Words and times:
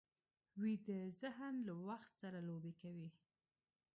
ویده 0.61 0.99
ذهن 1.21 1.55
له 1.67 1.73
وخت 1.87 2.11
سره 2.21 2.39
لوبې 2.47 2.73
کوي 2.81 3.09